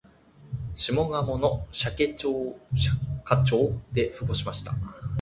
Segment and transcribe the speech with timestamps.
[0.73, 2.51] 下鴨の社家町
[3.91, 4.73] で過ごしました